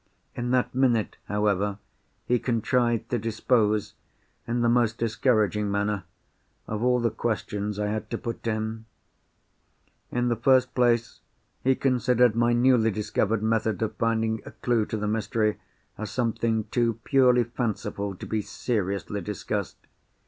In 0.33 0.49
that 0.49 0.73
minute, 0.73 1.17
however, 1.25 1.77
he 2.25 2.39
contrived 2.39 3.11
to 3.11 3.19
dispose—in 3.19 4.61
the 4.61 4.67
most 4.67 4.97
discouraging 4.97 5.69
manner—of 5.69 6.81
all 6.83 6.99
the 6.99 7.11
questions 7.11 7.77
I 7.77 7.85
had 7.85 8.09
to 8.09 8.17
put 8.17 8.41
to 8.45 8.51
him. 8.51 8.85
In 10.11 10.27
the 10.27 10.35
first 10.35 10.73
place, 10.73 11.19
he 11.63 11.75
considered 11.75 12.35
my 12.35 12.51
newly 12.51 12.89
discovered 12.89 13.43
method 13.43 13.79
of 13.83 13.95
finding 13.97 14.41
a 14.43 14.49
clue 14.49 14.87
to 14.87 14.97
the 14.97 15.07
mystery 15.07 15.59
as 15.99 16.09
something 16.09 16.63
too 16.71 16.97
purely 17.03 17.43
fanciful 17.43 18.15
to 18.15 18.25
be 18.25 18.41
seriously 18.41 19.21
discussed. 19.21 19.77